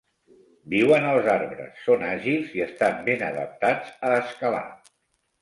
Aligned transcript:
Viuen 0.73 1.03
als 1.09 1.29
arbres, 1.33 1.69
són 1.89 2.05
àgils 2.07 2.57
i 2.61 2.65
estan 2.67 2.99
ben 3.11 3.23
adaptats 3.29 3.95
a 4.09 4.13
escalar. 4.25 4.65